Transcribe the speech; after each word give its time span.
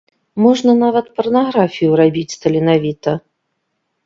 Можна 0.43 0.71
нават 0.83 1.11
парнаграфію 1.19 1.91
рабіць 2.01 2.39
таленавіта. 2.45 3.15